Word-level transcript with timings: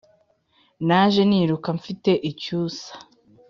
Naje 0.87 1.21
niruka 1.29 1.69
mfite 1.77 2.11
icyusa 2.29 2.91